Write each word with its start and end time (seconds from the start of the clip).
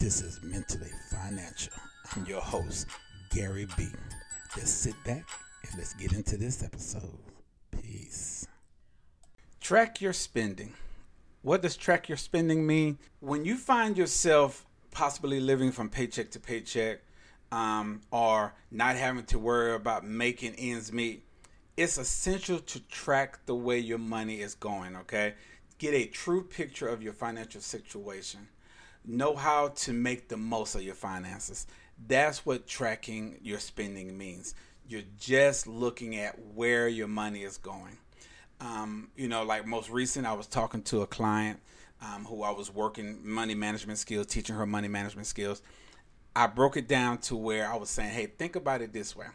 This 0.00 0.22
is 0.22 0.42
Mentally 0.42 0.90
Financial. 1.10 1.72
I'm 2.14 2.26
your 2.26 2.40
host, 2.40 2.86
Gary 3.30 3.66
B. 3.76 3.86
Just 4.54 4.82
sit 4.82 4.94
back 5.04 5.24
and 5.62 5.78
let's 5.78 5.94
get 5.94 6.12
into 6.12 6.36
this 6.36 6.62
episode. 6.62 7.18
Peace. 7.70 8.46
Track 9.60 10.00
your 10.00 10.12
spending. 10.12 10.72
What 11.42 11.62
does 11.62 11.76
track 11.76 12.08
your 12.08 12.18
spending 12.18 12.66
mean? 12.66 12.98
When 13.20 13.44
you 13.44 13.56
find 13.56 13.96
yourself 13.96 14.66
possibly 14.90 15.40
living 15.40 15.72
from 15.72 15.88
paycheck 15.88 16.30
to 16.32 16.40
paycheck 16.40 17.00
um, 17.52 18.00
or 18.10 18.54
not 18.70 18.96
having 18.96 19.24
to 19.26 19.38
worry 19.38 19.74
about 19.74 20.04
making 20.04 20.54
ends 20.56 20.92
meet, 20.92 21.24
it's 21.76 21.98
essential 21.98 22.58
to 22.58 22.80
track 22.88 23.46
the 23.46 23.54
way 23.54 23.78
your 23.78 23.98
money 23.98 24.40
is 24.40 24.54
going, 24.54 24.96
okay? 24.96 25.34
Get 25.78 25.94
a 25.94 26.06
true 26.06 26.42
picture 26.42 26.88
of 26.88 27.02
your 27.02 27.12
financial 27.12 27.60
situation. 27.60 28.48
Know 29.04 29.36
how 29.36 29.68
to 29.68 29.92
make 29.92 30.28
the 30.28 30.36
most 30.36 30.74
of 30.74 30.82
your 30.82 30.94
finances. 30.94 31.66
That's 32.06 32.44
what 32.44 32.66
tracking 32.66 33.38
your 33.42 33.58
spending 33.58 34.16
means. 34.16 34.54
You're 34.88 35.02
just 35.18 35.66
looking 35.66 36.16
at 36.16 36.38
where 36.54 36.88
your 36.88 37.08
money 37.08 37.42
is 37.42 37.56
going. 37.58 37.98
Um, 38.60 39.10
you 39.16 39.28
know, 39.28 39.44
like 39.44 39.66
most 39.66 39.90
recent, 39.90 40.26
I 40.26 40.32
was 40.32 40.46
talking 40.46 40.82
to 40.84 41.02
a 41.02 41.06
client 41.06 41.60
um, 42.02 42.24
who 42.24 42.42
I 42.42 42.50
was 42.50 42.72
working 42.72 43.18
money 43.22 43.54
management 43.54 43.98
skills, 43.98 44.26
teaching 44.26 44.56
her 44.56 44.66
money 44.66 44.88
management 44.88 45.26
skills. 45.26 45.62
I 46.36 46.46
broke 46.46 46.76
it 46.76 46.88
down 46.88 47.18
to 47.18 47.36
where 47.36 47.70
I 47.70 47.76
was 47.76 47.90
saying, 47.90 48.10
hey, 48.10 48.26
think 48.26 48.56
about 48.56 48.82
it 48.82 48.92
this 48.92 49.14
way 49.14 49.26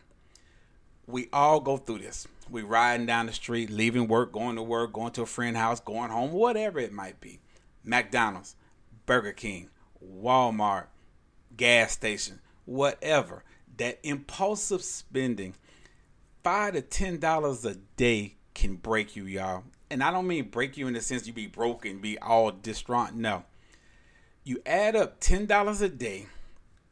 we 1.09 1.27
all 1.33 1.59
go 1.59 1.77
through 1.77 1.99
this. 1.99 2.27
We 2.49 2.61
riding 2.61 3.05
down 3.05 3.25
the 3.25 3.33
street, 3.33 3.69
leaving 3.69 4.07
work, 4.07 4.31
going 4.31 4.55
to 4.55 4.63
work, 4.63 4.93
going 4.93 5.11
to 5.13 5.23
a 5.23 5.25
friend 5.25 5.57
house, 5.57 5.79
going 5.79 6.11
home, 6.11 6.31
whatever 6.31 6.79
it 6.79 6.93
might 6.93 7.19
be. 7.19 7.39
McDonald's, 7.83 8.55
Burger 9.09 9.31
King, 9.31 9.69
Walmart, 10.05 10.85
gas 11.57 11.93
station, 11.93 12.41
whatever. 12.65 13.43
That 13.77 13.97
impulsive 14.03 14.83
spending, 14.83 15.55
five 16.43 16.73
to 16.73 16.81
ten 16.81 17.17
dollars 17.17 17.65
a 17.65 17.73
day 17.73 18.35
can 18.53 18.75
break 18.75 19.15
you, 19.15 19.25
y'all. 19.25 19.63
And 19.89 20.03
I 20.03 20.11
don't 20.11 20.27
mean 20.27 20.49
break 20.49 20.77
you 20.77 20.87
in 20.87 20.93
the 20.93 21.01
sense 21.01 21.25
you 21.25 21.33
be 21.33 21.47
broken, 21.47 21.97
be 21.97 22.19
all 22.19 22.51
distraught. 22.51 23.15
No. 23.15 23.45
You 24.43 24.61
add 24.63 24.95
up 24.95 25.19
ten 25.19 25.47
dollars 25.47 25.81
a 25.81 25.89
day 25.89 26.27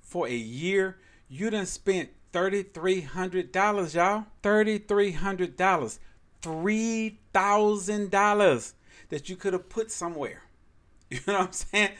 for 0.01 0.27
a 0.27 0.35
year, 0.35 0.97
you 1.29 1.51
done 1.51 1.67
spent 1.67 2.09
$3,300, 2.33 3.93
y'all. 3.93 4.25
$3,300. 4.41 5.99
$3,000 6.41 8.73
that 9.09 9.29
you 9.29 9.35
could 9.35 9.53
have 9.53 9.69
put 9.69 9.91
somewhere. 9.91 10.41
You 11.09 11.21
know 11.25 11.39
what 11.39 11.47
I'm 11.47 11.53
saying? 11.53 11.91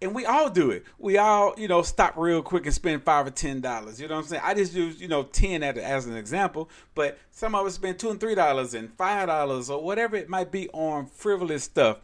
And 0.00 0.14
we 0.14 0.24
all 0.24 0.48
do 0.48 0.70
it. 0.70 0.84
We 0.98 1.18
all, 1.18 1.54
you 1.58 1.66
know, 1.66 1.82
stop 1.82 2.16
real 2.16 2.40
quick 2.40 2.66
and 2.66 2.74
spend 2.74 3.02
five 3.02 3.26
or 3.26 3.30
ten 3.30 3.60
dollars. 3.60 4.00
You 4.00 4.06
know 4.06 4.14
what 4.14 4.22
I'm 4.22 4.26
saying? 4.28 4.42
I 4.44 4.54
just 4.54 4.72
use, 4.72 5.00
you 5.00 5.08
know, 5.08 5.24
ten 5.24 5.62
as 5.62 6.06
an 6.06 6.16
example, 6.16 6.70
but 6.94 7.18
some 7.30 7.54
of 7.54 7.66
us 7.66 7.74
spend 7.74 7.98
two 7.98 8.10
and 8.10 8.20
three 8.20 8.36
dollars 8.36 8.74
and 8.74 8.92
five 8.94 9.26
dollars 9.26 9.70
or 9.70 9.82
whatever 9.82 10.14
it 10.14 10.28
might 10.28 10.52
be 10.52 10.68
on 10.70 11.06
frivolous 11.06 11.64
stuff. 11.64 11.98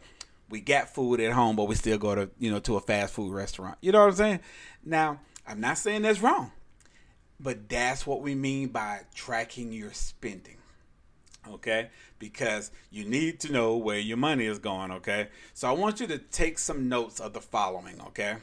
We 0.49 0.59
got 0.61 0.93
food 0.93 1.21
at 1.21 1.31
home, 1.31 1.55
but 1.55 1.65
we 1.65 1.75
still 1.75 1.97
go 1.97 2.13
to, 2.15 2.29
you 2.37 2.51
know, 2.51 2.59
to 2.59 2.75
a 2.75 2.81
fast 2.81 3.13
food 3.13 3.33
restaurant. 3.33 3.77
You 3.81 3.93
know 3.93 4.01
what 4.01 4.09
I'm 4.09 4.15
saying? 4.15 4.39
Now, 4.83 5.21
I'm 5.47 5.59
not 5.59 5.77
saying 5.77 6.01
that's 6.03 6.21
wrong. 6.21 6.51
But 7.39 7.67
that's 7.67 8.05
what 8.07 8.21
we 8.21 8.35
mean 8.35 8.69
by 8.69 9.01
tracking 9.13 9.73
your 9.73 9.91
spending. 9.91 10.57
Okay? 11.53 11.89
Because 12.19 12.71
you 12.91 13.05
need 13.05 13.39
to 13.41 13.51
know 13.51 13.77
where 13.77 13.99
your 13.99 14.17
money 14.17 14.45
is 14.45 14.59
going. 14.59 14.91
Okay? 14.91 15.29
So 15.53 15.67
I 15.67 15.71
want 15.71 15.99
you 15.99 16.07
to 16.07 16.17
take 16.17 16.59
some 16.59 16.89
notes 16.89 17.19
of 17.19 17.33
the 17.33 17.41
following. 17.41 18.01
Okay? 18.07 18.37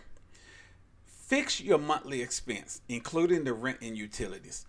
Fix 1.05 1.61
your 1.61 1.78
monthly 1.78 2.23
expense, 2.23 2.80
including 2.89 3.45
the 3.45 3.53
rent 3.53 3.78
and 3.80 3.97
utilities. 3.97 4.67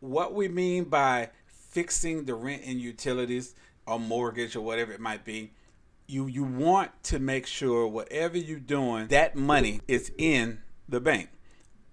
What 0.00 0.34
we 0.34 0.48
mean 0.48 0.84
by 0.84 1.30
fixing 1.46 2.24
the 2.24 2.34
rent 2.34 2.62
and 2.66 2.80
utilities 2.80 3.54
or 3.86 3.98
mortgage 4.00 4.56
or 4.56 4.62
whatever 4.62 4.92
it 4.92 5.00
might 5.00 5.24
be, 5.24 5.52
you 6.08 6.26
you 6.26 6.42
want 6.42 6.90
to 7.04 7.18
make 7.18 7.46
sure 7.46 7.86
whatever 7.86 8.36
you're 8.36 8.58
doing, 8.58 9.06
that 9.08 9.36
money 9.36 9.80
is 9.86 10.10
in 10.18 10.60
the 10.88 11.00
bank 11.00 11.30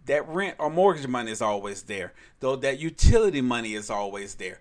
that 0.10 0.28
rent 0.28 0.56
or 0.58 0.72
mortgage 0.72 1.08
money 1.08 1.32
is 1.32 1.42
always 1.42 1.84
there. 1.84 2.14
Though 2.40 2.56
that 2.58 2.80
utility 2.80 3.42
money 3.42 3.76
is 3.76 3.92
always 3.92 4.36
there. 4.36 4.60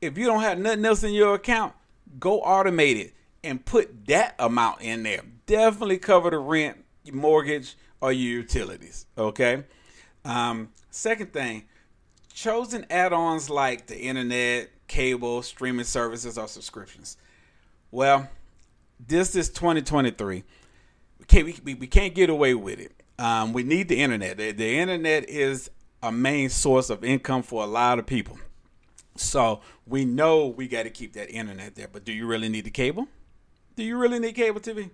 If 0.00 0.16
you 0.16 0.26
don't 0.26 0.40
have 0.40 0.58
nothing 0.58 0.84
else 0.84 1.02
in 1.02 1.12
your 1.12 1.34
account, 1.34 1.74
go 2.18 2.40
automate 2.42 2.96
it 2.96 3.14
and 3.44 3.64
put 3.64 4.06
that 4.06 4.34
amount 4.38 4.80
in 4.82 5.02
there. 5.02 5.22
Definitely 5.46 5.98
cover 5.98 6.30
the 6.30 6.38
rent, 6.38 6.84
mortgage, 7.12 7.76
or 8.00 8.12
your 8.12 8.40
utilities. 8.40 9.06
Okay. 9.16 9.64
Um, 10.24 10.70
second 10.90 11.32
thing, 11.32 11.64
chosen 12.32 12.86
add-ons 12.90 13.50
like 13.50 13.86
the 13.86 13.98
internet, 13.98 14.70
cable, 14.88 15.42
streaming 15.42 15.84
services, 15.84 16.38
or 16.38 16.48
subscriptions. 16.48 17.16
Well, 17.90 18.28
this 19.06 19.34
is 19.34 19.50
2023. 19.50 20.44
We 21.18 21.24
can't 21.26 21.64
we, 21.64 21.74
we 21.74 21.86
can't 21.86 22.14
get 22.14 22.30
away 22.30 22.54
with 22.54 22.80
it. 22.80 22.92
Um, 23.18 23.52
we 23.52 23.62
need 23.62 23.88
the 23.88 24.00
internet. 24.00 24.38
The, 24.38 24.52
the 24.52 24.78
internet 24.78 25.28
is 25.28 25.70
a 26.02 26.10
main 26.10 26.48
source 26.48 26.88
of 26.88 27.04
income 27.04 27.42
for 27.42 27.62
a 27.62 27.66
lot 27.66 27.98
of 27.98 28.06
people. 28.06 28.38
So 29.20 29.60
we 29.86 30.04
know 30.04 30.46
we 30.46 30.66
got 30.66 30.84
to 30.84 30.90
keep 30.90 31.12
that 31.12 31.30
internet 31.30 31.74
there. 31.74 31.88
But 31.88 32.04
do 32.04 32.12
you 32.12 32.26
really 32.26 32.48
need 32.48 32.64
the 32.64 32.70
cable? 32.70 33.08
Do 33.76 33.84
you 33.84 33.96
really 33.96 34.18
need 34.18 34.34
cable 34.34 34.60
TV? 34.60 34.90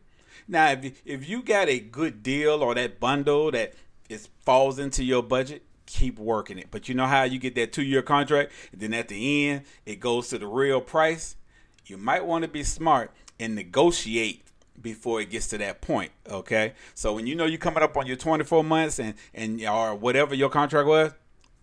Now, 0.49 0.71
if 0.71 0.85
you, 0.85 0.93
if 1.05 1.29
you 1.29 1.43
got 1.43 1.69
a 1.69 1.79
good 1.79 2.23
deal 2.23 2.63
or 2.63 2.75
that 2.75 3.01
bundle 3.01 3.51
that 3.53 3.75
is 4.09 4.29
falls 4.45 4.79
into 4.79 5.03
your 5.03 5.23
budget, 5.23 5.63
keep 5.87 6.19
working 6.19 6.59
it. 6.59 6.69
But 6.71 6.89
you 6.89 6.95
know 6.95 7.07
how 7.07 7.23
you 7.23 7.39
get 7.39 7.55
that 7.55 7.73
two 7.73 7.83
year 7.83 8.03
contract, 8.03 8.53
and 8.73 8.81
then 8.81 8.95
at 8.95 9.09
the 9.09 9.49
end 9.49 9.63
it 9.85 10.01
goes 10.01 10.29
to 10.29 10.39
the 10.39 10.47
real 10.47 10.81
price. 10.81 11.37
You 11.87 11.97
might 11.97 12.27
want 12.27 12.43
to 12.43 12.49
be 12.49 12.65
smart 12.65 13.13
and 13.39 13.55
negotiate 13.55 14.45
before 14.81 15.21
it 15.21 15.31
gets 15.31 15.47
to 15.49 15.59
that 15.59 15.81
point. 15.81 16.13
Okay, 16.29 16.75
so 16.95 17.15
when 17.15 17.27
you 17.27 17.35
know 17.35 17.47
you're 17.47 17.59
coming 17.59 17.83
up 17.83 17.97
on 17.97 18.07
your 18.07 18.17
24 18.17 18.63
months 18.65 18.99
and 18.99 19.15
and 19.33 19.63
or 19.65 19.95
whatever 19.95 20.35
your 20.35 20.51
contract 20.51 20.87
was, 20.87 21.13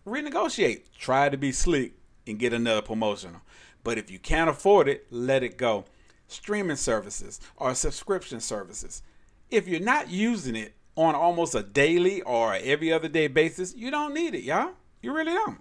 renegotiate. 0.07 0.83
Try 0.97 1.29
to 1.29 1.37
be 1.37 1.51
slick 1.51 1.93
and 2.27 2.39
get 2.39 2.53
another 2.53 2.81
promotional. 2.81 3.41
But 3.83 3.97
if 3.97 4.09
you 4.09 4.19
can't 4.19 4.49
afford 4.49 4.87
it, 4.87 5.07
let 5.11 5.43
it 5.43 5.57
go. 5.57 5.85
Streaming 6.27 6.77
services 6.77 7.39
or 7.57 7.75
subscription 7.75 8.39
services. 8.39 9.03
If 9.51 9.67
you're 9.67 9.79
not 9.79 10.09
using 10.09 10.55
it 10.55 10.73
on 10.95 11.15
almost 11.15 11.55
a 11.55 11.63
daily 11.63 12.21
or 12.21 12.55
every 12.55 12.91
other 12.91 13.07
day 13.07 13.27
basis, 13.27 13.75
you 13.75 13.91
don't 13.91 14.13
need 14.13 14.35
it, 14.35 14.43
y'all. 14.43 14.71
You 15.01 15.13
really 15.13 15.33
don't. 15.33 15.59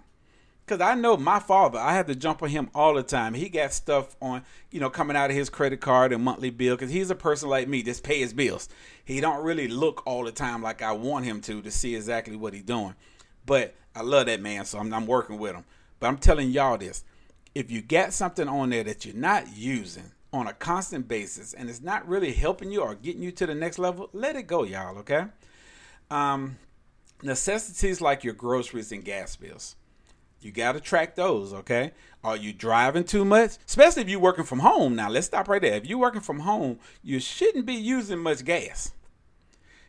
Cause 0.65 0.79
I 0.79 0.95
know 0.95 1.17
my 1.17 1.39
father, 1.39 1.77
I 1.77 1.93
had 1.93 2.07
to 2.07 2.15
jump 2.15 2.41
on 2.41 2.47
him 2.47 2.69
all 2.73 2.93
the 2.93 3.03
time. 3.03 3.33
He 3.33 3.49
got 3.49 3.73
stuff 3.73 4.15
on, 4.21 4.43
you 4.71 4.79
know, 4.79 4.89
coming 4.89 5.17
out 5.17 5.29
of 5.29 5.35
his 5.35 5.49
credit 5.49 5.81
card 5.81 6.13
and 6.13 6.23
monthly 6.23 6.51
bill. 6.51 6.77
Cause 6.77 6.89
he's 6.89 7.11
a 7.11 7.15
person 7.15 7.49
like 7.49 7.67
me, 7.67 7.83
just 7.83 8.01
pay 8.01 8.19
his 8.19 8.31
bills. 8.31 8.69
He 9.03 9.19
don't 9.19 9.43
really 9.43 9.67
look 9.67 10.03
all 10.05 10.23
the 10.23 10.31
time 10.31 10.61
like 10.61 10.81
I 10.81 10.93
want 10.93 11.25
him 11.25 11.41
to 11.41 11.61
to 11.61 11.69
see 11.69 11.95
exactly 11.95 12.37
what 12.37 12.53
he's 12.53 12.63
doing. 12.63 12.95
But 13.45 13.75
I 13.93 14.03
love 14.03 14.27
that 14.27 14.39
man, 14.39 14.63
so 14.63 14.79
I'm, 14.79 14.93
I'm 14.93 15.05
working 15.05 15.37
with 15.37 15.53
him. 15.53 15.65
But 16.03 16.09
I'm 16.09 16.17
telling 16.17 16.49
y'all 16.49 16.77
this: 16.77 17.05
if 17.55 17.71
you 17.71 17.81
got 17.81 18.11
something 18.11 18.49
on 18.49 18.71
there 18.71 18.83
that 18.83 19.05
you're 19.05 19.15
not 19.15 19.55
using 19.55 20.11
on 20.33 20.47
a 20.47 20.53
constant 20.53 21.07
basis 21.07 21.53
and 21.53 21.69
it's 21.69 21.79
not 21.79 22.05
really 22.05 22.33
helping 22.33 22.73
you 22.73 22.81
or 22.81 22.93
getting 22.93 23.23
you 23.23 23.31
to 23.31 23.45
the 23.45 23.55
next 23.55 23.79
level, 23.79 24.09
let 24.11 24.35
it 24.35 24.43
go, 24.43 24.63
y'all. 24.63 24.97
Okay. 24.97 25.23
Um, 26.11 26.57
necessities 27.21 28.01
like 28.01 28.25
your 28.25 28.33
groceries 28.33 28.91
and 28.91 29.05
gas 29.05 29.37
bills 29.37 29.77
you 30.41 30.51
got 30.51 30.73
to 30.73 30.81
track 30.81 31.15
those, 31.15 31.53
okay? 31.53 31.93
Are 32.21 32.35
you 32.35 32.51
driving 32.51 33.05
too 33.05 33.23
much? 33.23 33.51
Especially 33.65 34.01
if 34.01 34.09
you're 34.09 34.19
working 34.19 34.43
from 34.43 34.59
home. 34.59 34.93
Now, 34.93 35.09
let's 35.09 35.27
stop 35.27 35.47
right 35.47 35.61
there. 35.61 35.75
If 35.75 35.85
you're 35.85 35.97
working 35.97 36.19
from 36.19 36.39
home, 36.39 36.79
you 37.01 37.21
shouldn't 37.21 37.65
be 37.65 37.75
using 37.75 38.19
much 38.19 38.43
gas. 38.43 38.91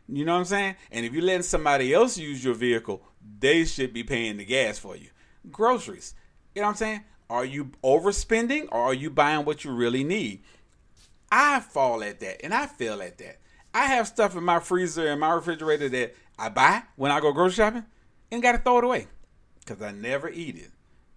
You 0.07 0.25
know 0.25 0.35
what 0.35 0.39
I'm 0.39 0.45
saying? 0.45 0.77
And 0.93 1.05
if 1.05 1.13
you're 1.13 1.25
letting 1.25 1.43
somebody 1.43 1.93
else 1.93 2.17
use 2.17 2.45
your 2.45 2.55
vehicle, 2.55 3.03
they 3.41 3.65
should 3.65 3.93
be 3.93 4.05
paying 4.05 4.37
the 4.37 4.45
gas 4.45 4.79
for 4.79 4.95
you. 4.95 5.09
Groceries. 5.51 6.15
You 6.55 6.63
know 6.63 6.69
what 6.69 6.73
I'm 6.73 6.77
saying? 6.77 7.05
Are 7.31 7.45
you 7.45 7.71
overspending 7.83 8.69
or 8.71 8.81
are 8.81 8.95
you 8.95 9.11
buying 9.11 9.45
what 9.45 9.65
you 9.65 9.73
really 9.73 10.05
need? 10.05 10.43
I 11.33 11.61
fall 11.61 12.03
at 12.05 12.21
that 12.21 12.45
and 12.45 12.55
I 12.55 12.67
fail 12.67 13.03
at 13.03 13.19
that. 13.19 13.41
I 13.73 13.87
have 13.87 14.07
stuff 14.07 14.37
in 14.37 14.45
my 14.45 14.61
freezer 14.61 15.09
and 15.09 15.21
my 15.21 15.33
refrigerator 15.33 15.89
that 15.89 16.15
I 16.39 16.49
buy 16.49 16.83
when 16.97 17.11
I 17.11 17.21
go 17.21 17.33
grocery 17.33 17.57
shopping 17.57 17.85
and 18.31 18.43
got 18.43 18.53
to 18.53 18.59
throw 18.59 18.79
it 18.79 18.85
away 18.85 19.09
because 19.61 19.83
I 19.83 19.91
never 19.91 20.29
eat 20.29 20.57
it. 20.57 20.71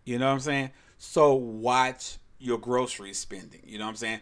You 0.05 0.17
know 0.17 0.27
what 0.27 0.33
I'm 0.33 0.39
saying? 0.39 0.71
So 0.97 1.33
watch 1.33 2.17
your 2.39 2.57
grocery 2.57 3.13
spending. 3.13 3.61
You 3.65 3.77
know 3.77 3.85
what 3.85 3.91
I'm 3.91 3.97
saying? 3.97 4.19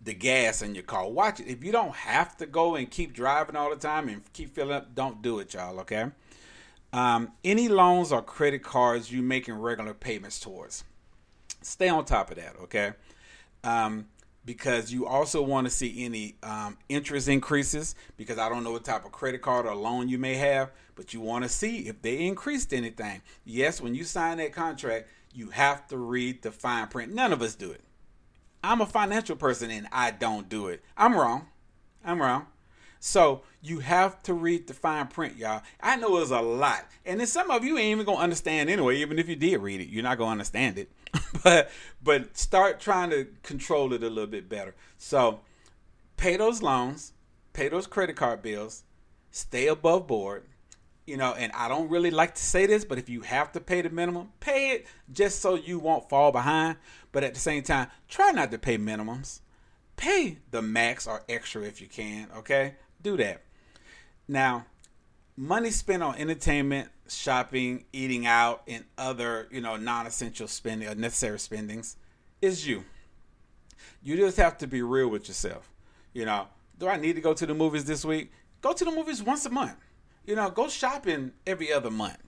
The 0.00 0.14
gas 0.14 0.62
in 0.62 0.74
your 0.74 0.84
car. 0.84 1.08
Watch 1.08 1.40
it. 1.40 1.46
If 1.48 1.64
you 1.64 1.72
don't 1.72 1.94
have 1.94 2.36
to 2.36 2.46
go 2.46 2.74
and 2.76 2.90
keep 2.90 3.12
driving 3.12 3.56
all 3.56 3.70
the 3.70 3.76
time 3.76 4.08
and 4.08 4.22
keep 4.32 4.54
filling 4.54 4.74
up, 4.74 4.94
don't 4.94 5.22
do 5.22 5.38
it, 5.38 5.54
y'all. 5.54 5.80
Okay. 5.80 6.06
Um, 6.92 7.32
any 7.42 7.68
loans 7.68 8.12
or 8.12 8.20
credit 8.22 8.62
cards 8.62 9.10
you're 9.10 9.22
making 9.22 9.54
regular 9.54 9.94
payments 9.94 10.38
towards, 10.38 10.84
stay 11.62 11.88
on 11.88 12.04
top 12.04 12.30
of 12.30 12.36
that. 12.36 12.56
Okay. 12.62 12.92
Um, 13.64 14.06
because 14.44 14.92
you 14.92 15.06
also 15.06 15.40
want 15.40 15.66
to 15.66 15.70
see 15.70 16.04
any 16.04 16.34
um, 16.42 16.76
interest 16.88 17.28
increases 17.28 17.94
because 18.16 18.38
I 18.38 18.48
don't 18.48 18.64
know 18.64 18.72
what 18.72 18.84
type 18.84 19.04
of 19.04 19.12
credit 19.12 19.40
card 19.40 19.66
or 19.66 19.74
loan 19.74 20.08
you 20.08 20.18
may 20.18 20.34
have, 20.34 20.72
but 20.96 21.14
you 21.14 21.20
want 21.20 21.44
to 21.44 21.48
see 21.48 21.88
if 21.88 22.02
they 22.02 22.26
increased 22.26 22.72
anything. 22.72 23.22
Yes, 23.44 23.80
when 23.80 23.94
you 23.94 24.04
sign 24.04 24.38
that 24.38 24.52
contract, 24.52 25.08
you 25.32 25.50
have 25.50 25.86
to 25.88 25.96
read 25.96 26.42
the 26.42 26.50
fine 26.50 26.88
print. 26.88 27.14
None 27.14 27.32
of 27.32 27.40
us 27.40 27.54
do 27.54 27.70
it. 27.70 27.82
I'm 28.64 28.80
a 28.80 28.86
financial 28.86 29.36
person 29.36 29.70
and 29.70 29.88
I 29.92 30.10
don't 30.10 30.48
do 30.48 30.68
it. 30.68 30.82
I'm 30.96 31.14
wrong. 31.14 31.46
I'm 32.04 32.20
wrong. 32.20 32.46
So 33.04 33.42
you 33.60 33.80
have 33.80 34.22
to 34.22 34.32
read 34.32 34.68
the 34.68 34.74
fine 34.74 35.08
print, 35.08 35.36
y'all. 35.36 35.62
I 35.80 35.96
know 35.96 36.18
it's 36.18 36.30
a 36.30 36.40
lot. 36.40 36.86
And 37.04 37.18
then 37.18 37.26
some 37.26 37.50
of 37.50 37.64
you 37.64 37.76
ain't 37.76 37.90
even 37.90 38.06
gonna 38.06 38.18
understand 38.18 38.70
anyway, 38.70 38.98
even 38.98 39.18
if 39.18 39.28
you 39.28 39.34
did 39.34 39.60
read 39.60 39.80
it, 39.80 39.88
you're 39.88 40.04
not 40.04 40.18
gonna 40.18 40.30
understand 40.30 40.78
it. 40.78 40.88
but 41.42 41.68
but 42.00 42.36
start 42.36 42.78
trying 42.78 43.10
to 43.10 43.26
control 43.42 43.92
it 43.92 44.04
a 44.04 44.08
little 44.08 44.28
bit 44.28 44.48
better. 44.48 44.76
So 44.98 45.40
pay 46.16 46.36
those 46.36 46.62
loans, 46.62 47.12
pay 47.54 47.68
those 47.68 47.88
credit 47.88 48.14
card 48.14 48.40
bills, 48.40 48.84
stay 49.32 49.66
above 49.66 50.06
board. 50.06 50.44
You 51.04 51.16
know, 51.16 51.34
and 51.34 51.50
I 51.56 51.66
don't 51.66 51.90
really 51.90 52.12
like 52.12 52.36
to 52.36 52.42
say 52.42 52.66
this, 52.66 52.84
but 52.84 52.98
if 52.98 53.08
you 53.08 53.22
have 53.22 53.50
to 53.52 53.60
pay 53.60 53.82
the 53.82 53.90
minimum, 53.90 54.28
pay 54.38 54.70
it 54.70 54.86
just 55.10 55.40
so 55.40 55.56
you 55.56 55.80
won't 55.80 56.08
fall 56.08 56.30
behind. 56.30 56.76
But 57.10 57.24
at 57.24 57.34
the 57.34 57.40
same 57.40 57.64
time, 57.64 57.88
try 58.08 58.30
not 58.30 58.52
to 58.52 58.58
pay 58.58 58.78
minimums. 58.78 59.40
Pay 59.96 60.38
the 60.52 60.62
max 60.62 61.08
or 61.08 61.24
extra 61.28 61.62
if 61.62 61.80
you 61.80 61.88
can, 61.88 62.28
okay? 62.36 62.76
Do 63.02 63.16
that. 63.16 63.42
Now, 64.28 64.66
money 65.36 65.70
spent 65.70 66.02
on 66.02 66.16
entertainment, 66.16 66.88
shopping, 67.08 67.84
eating 67.92 68.26
out, 68.26 68.62
and 68.68 68.84
other, 68.96 69.48
you 69.50 69.60
know, 69.60 69.76
non-essential 69.76 70.48
spending 70.48 70.88
or 70.88 70.94
necessary 70.94 71.38
spendings 71.38 71.96
is 72.40 72.66
you. 72.66 72.84
You 74.02 74.16
just 74.16 74.36
have 74.36 74.58
to 74.58 74.66
be 74.66 74.82
real 74.82 75.08
with 75.08 75.28
yourself. 75.28 75.70
You 76.12 76.24
know, 76.24 76.48
do 76.78 76.88
I 76.88 76.96
need 76.96 77.14
to 77.14 77.20
go 77.20 77.34
to 77.34 77.46
the 77.46 77.54
movies 77.54 77.84
this 77.84 78.04
week? 78.04 78.32
Go 78.60 78.72
to 78.72 78.84
the 78.84 78.90
movies 78.90 79.22
once 79.22 79.46
a 79.46 79.50
month. 79.50 79.76
You 80.24 80.36
know, 80.36 80.50
go 80.50 80.68
shopping 80.68 81.32
every 81.46 81.72
other 81.72 81.90
month. 81.90 82.18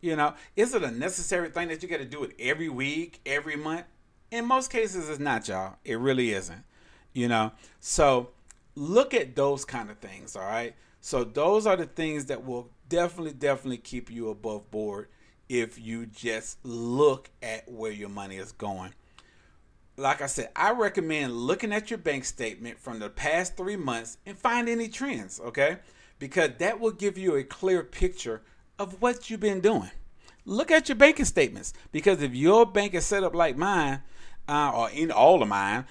You 0.00 0.16
know, 0.16 0.34
is 0.56 0.74
it 0.74 0.82
a 0.82 0.90
necessary 0.90 1.48
thing 1.48 1.68
that 1.68 1.82
you 1.82 1.88
got 1.88 1.98
to 1.98 2.04
do 2.04 2.24
it 2.24 2.32
every 2.38 2.68
week, 2.68 3.20
every 3.24 3.56
month? 3.56 3.84
In 4.30 4.46
most 4.46 4.70
cases, 4.70 5.08
it's 5.08 5.18
not, 5.18 5.48
y'all. 5.48 5.76
It 5.84 5.98
really 5.98 6.32
isn't. 6.32 6.64
You 7.12 7.28
know, 7.28 7.52
so 7.80 8.30
look 8.74 9.14
at 9.14 9.36
those 9.36 9.64
kind 9.64 9.90
of 9.90 9.98
things, 9.98 10.36
all 10.36 10.42
right? 10.42 10.74
So 11.00 11.24
those 11.24 11.66
are 11.66 11.76
the 11.76 11.86
things 11.86 12.26
that 12.26 12.44
will 12.44 12.70
definitely, 12.88 13.32
definitely 13.32 13.78
keep 13.78 14.10
you 14.10 14.30
above 14.30 14.70
board 14.70 15.08
if 15.48 15.78
you 15.78 16.06
just 16.06 16.58
look 16.64 17.30
at 17.42 17.70
where 17.70 17.92
your 17.92 18.08
money 18.08 18.36
is 18.36 18.52
going. 18.52 18.94
Like 19.96 20.22
I 20.22 20.26
said, 20.26 20.50
I 20.56 20.72
recommend 20.72 21.32
looking 21.34 21.72
at 21.72 21.90
your 21.90 21.98
bank 21.98 22.24
statement 22.24 22.80
from 22.80 22.98
the 22.98 23.10
past 23.10 23.56
three 23.56 23.76
months 23.76 24.18
and 24.26 24.36
find 24.36 24.68
any 24.68 24.88
trends, 24.88 25.40
okay? 25.40 25.78
Because 26.18 26.50
that 26.58 26.80
will 26.80 26.90
give 26.90 27.16
you 27.16 27.36
a 27.36 27.44
clear 27.44 27.84
picture 27.84 28.42
of 28.78 29.00
what 29.00 29.30
you've 29.30 29.40
been 29.40 29.60
doing. 29.60 29.90
Look 30.46 30.70
at 30.70 30.88
your 30.88 30.96
banking 30.96 31.24
statements 31.24 31.72
because 31.92 32.22
if 32.22 32.34
your 32.34 32.66
bank 32.66 32.94
is 32.94 33.06
set 33.06 33.22
up 33.24 33.34
like 33.34 33.56
mine, 33.56 34.02
uh, 34.48 34.72
or 34.74 34.90
in 34.90 35.10
all 35.10 35.42
of 35.42 35.48
mine, 35.48 35.86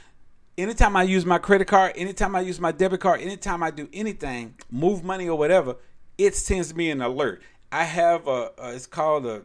anytime 0.57 0.95
I 0.95 1.03
use 1.03 1.25
my 1.25 1.37
credit 1.37 1.67
card, 1.67 1.93
anytime 1.95 2.35
I 2.35 2.41
use 2.41 2.59
my 2.59 2.71
debit 2.71 2.99
card, 2.99 3.21
anytime 3.21 3.63
I 3.63 3.71
do 3.71 3.87
anything, 3.93 4.55
move 4.69 5.03
money 5.03 5.27
or 5.27 5.37
whatever, 5.37 5.77
it 6.17 6.35
sends 6.35 6.73
me 6.75 6.91
an 6.91 7.01
alert. 7.01 7.41
I 7.71 7.83
have 7.83 8.27
a, 8.27 8.51
a 8.57 8.73
it's 8.73 8.85
called 8.85 9.25
a 9.25 9.43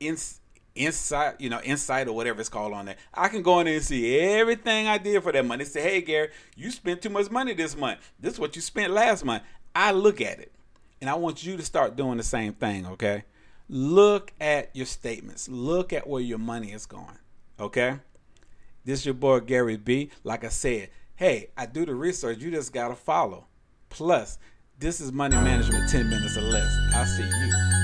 ins, 0.00 0.40
insight, 0.74 1.40
you 1.40 1.48
know, 1.48 1.60
insight 1.62 2.08
or 2.08 2.12
whatever 2.12 2.40
it's 2.40 2.48
called 2.48 2.72
on 2.72 2.86
there. 2.86 2.96
I 3.14 3.28
can 3.28 3.42
go 3.42 3.60
in 3.60 3.66
there 3.66 3.76
and 3.76 3.84
see 3.84 4.18
everything 4.18 4.86
I 4.86 4.98
did 4.98 5.22
for 5.22 5.32
that 5.32 5.44
money. 5.44 5.64
Say, 5.64 5.82
hey 5.82 6.00
Gary, 6.02 6.30
you 6.56 6.70
spent 6.70 7.02
too 7.02 7.10
much 7.10 7.30
money 7.30 7.54
this 7.54 7.76
month. 7.76 8.00
This 8.18 8.34
is 8.34 8.40
what 8.40 8.56
you 8.56 8.62
spent 8.62 8.92
last 8.92 9.24
month. 9.24 9.42
I 9.74 9.92
look 9.92 10.20
at 10.20 10.40
it. 10.40 10.52
And 11.00 11.08
I 11.08 11.14
want 11.14 11.44
you 11.44 11.56
to 11.56 11.62
start 11.62 11.96
doing 11.96 12.18
the 12.18 12.22
same 12.22 12.52
thing, 12.52 12.86
okay? 12.86 13.24
Look 13.70 14.32
at 14.38 14.68
your 14.74 14.84
statements. 14.84 15.48
Look 15.48 15.94
at 15.94 16.06
where 16.06 16.20
your 16.20 16.36
money 16.36 16.72
is 16.72 16.84
going. 16.84 17.18
Okay? 17.58 17.96
This 18.84 19.00
is 19.00 19.06
your 19.06 19.14
boy 19.14 19.40
Gary 19.40 19.76
B. 19.76 20.10
Like 20.24 20.44
I 20.44 20.48
said, 20.48 20.90
hey, 21.16 21.50
I 21.56 21.66
do 21.66 21.84
the 21.84 21.94
research. 21.94 22.38
You 22.38 22.50
just 22.50 22.72
gotta 22.72 22.94
follow. 22.94 23.46
Plus, 23.88 24.38
this 24.78 25.00
is 25.00 25.12
money 25.12 25.36
management 25.36 25.90
10 25.90 26.08
minutes 26.08 26.36
or 26.36 26.42
less. 26.42 26.74
I'll 26.94 27.04
see 27.04 27.24
you 27.24 27.79